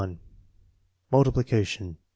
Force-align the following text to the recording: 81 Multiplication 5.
81 0.01 0.19
Multiplication 1.11 1.93
5. 1.95 2.01